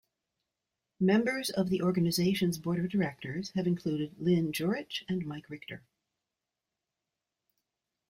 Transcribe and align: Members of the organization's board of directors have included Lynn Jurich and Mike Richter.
Members 0.99 1.51
of 1.51 1.69
the 1.69 1.83
organization's 1.83 2.57
board 2.57 2.79
of 2.83 2.89
directors 2.89 3.51
have 3.51 3.67
included 3.67 4.15
Lynn 4.19 4.51
Jurich 4.51 5.05
and 5.07 5.23
Mike 5.27 5.47
Richter. 5.47 5.83